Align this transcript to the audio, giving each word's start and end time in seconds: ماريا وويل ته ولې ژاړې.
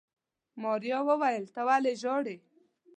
ماريا 0.61 0.99
وويل 1.09 1.45
ته 1.53 1.61
ولې 1.67 1.93
ژاړې. 2.01 2.37